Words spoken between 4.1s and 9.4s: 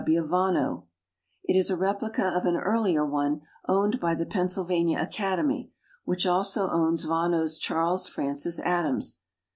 the Pennsylvania Academy, which also owns Vonnoh's Charles Francis Adams.